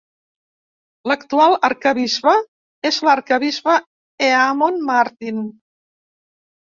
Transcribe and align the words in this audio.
L'actual 1.09 1.51
arquebisbe 1.67 2.33
és 2.89 2.97
l'arquebisbe 3.07 3.75
Eamon 4.29 4.81
Martin. 4.89 5.43